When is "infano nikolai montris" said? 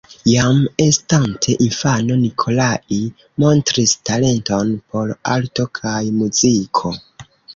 1.65-3.93